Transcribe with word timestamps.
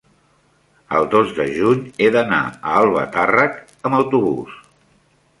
el 0.99 1.03
dos 1.09 1.33
de 1.39 1.43
juny 1.57 1.83
he 2.05 2.07
d'anar 2.15 2.39
a 2.69 2.73
Albatàrrec 2.79 3.61
amb 3.91 3.99
autobús. 3.99 4.57